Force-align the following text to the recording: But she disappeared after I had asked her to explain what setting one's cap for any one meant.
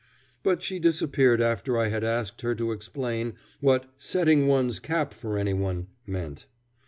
But 0.41 0.63
she 0.63 0.79
disappeared 0.79 1.41
after 1.41 1.77
I 1.77 1.89
had 1.89 2.03
asked 2.03 2.41
her 2.41 2.55
to 2.55 2.71
explain 2.71 3.35
what 3.59 3.85
setting 3.99 4.47
one's 4.47 4.79
cap 4.79 5.13
for 5.13 5.37
any 5.37 5.53
one 5.53 5.89
meant. 6.07 6.47